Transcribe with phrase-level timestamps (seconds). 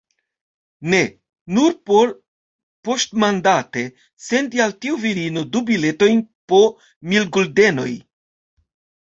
[0.91, 0.99] Ne;
[1.57, 2.13] nur por
[2.89, 3.83] poŝtmandate
[4.29, 6.65] sendi al tiu virino du biletojn po
[7.13, 7.89] mil guldenoj.